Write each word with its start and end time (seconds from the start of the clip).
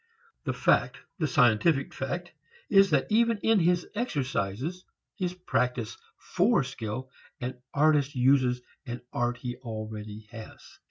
The 0.45 0.53
fact, 0.53 0.97
the 1.19 1.27
scientific 1.27 1.93
fact, 1.93 2.31
is 2.71 2.89
that 2.89 3.05
even 3.11 3.37
in 3.43 3.59
his 3.59 3.85
exercises, 3.93 4.83
his 5.15 5.35
practice 5.35 5.95
for 6.17 6.63
skill, 6.63 7.11
an 7.39 7.61
artist 7.71 8.15
uses 8.15 8.63
an 8.87 9.01
art 9.13 9.37
he 9.37 9.57
already 9.57 10.21
has. 10.31 10.79